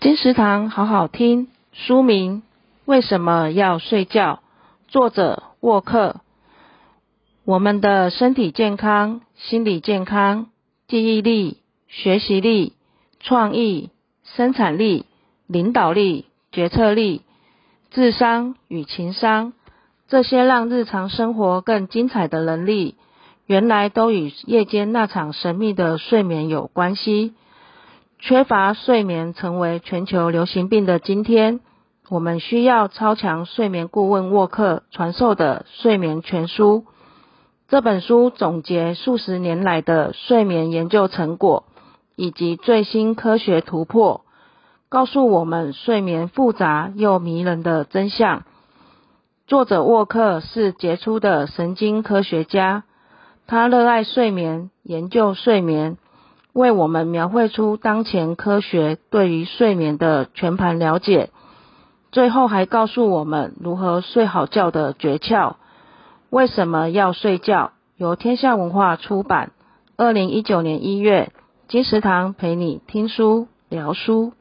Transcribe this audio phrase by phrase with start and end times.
[0.00, 2.42] 金石堂好好听，书名
[2.86, 4.40] 为什么要睡觉？
[4.88, 6.22] 作者沃克。
[7.44, 10.46] 我们的身体健康、心理健康、
[10.88, 12.72] 记忆力、学习力、
[13.20, 13.90] 创意、
[14.24, 15.04] 生产力、
[15.46, 17.20] 领导力、决策力、
[17.90, 19.52] 智商与情商，
[20.08, 22.94] 这些让日常生活更精彩的能力，
[23.44, 27.34] 原来都与夜间那场神秘的睡眠有关系。
[28.20, 31.60] 缺乏睡眠成为全球流行病的今天，
[32.10, 36.84] 我们需要超强睡眠顾问沃克传授的睡眠全书。
[37.68, 41.64] 这本书总结数十年来的睡眠研究成果
[42.14, 44.20] 以及最新科学突破，
[44.90, 48.42] 告诉我们睡眠复杂又迷人的真相。
[49.46, 52.84] 作者沃克是杰出的神经科学家，
[53.46, 55.96] 他热爱睡眠，研究睡眠。
[56.52, 61.30] 为我们描绘出当前科学对于睡眠的全盘了解，
[62.12, 65.54] 最后还告诉我们如何睡好觉的诀窍。
[66.28, 67.72] 为什么要睡觉？
[67.96, 69.52] 由天下文化出版，
[69.96, 71.32] 二零一九年一月，
[71.68, 74.32] 金石堂陪你听书聊书。